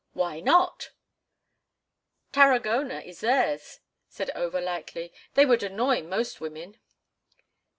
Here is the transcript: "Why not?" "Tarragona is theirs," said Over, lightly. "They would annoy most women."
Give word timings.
"Why 0.13 0.39
not?" 0.39 0.93
"Tarragona 2.31 3.01
is 3.01 3.19
theirs," 3.19 3.81
said 4.09 4.31
Over, 4.31 4.59
lightly. 4.59 5.13
"They 5.35 5.45
would 5.45 5.61
annoy 5.61 6.01
most 6.01 6.41
women." 6.41 6.79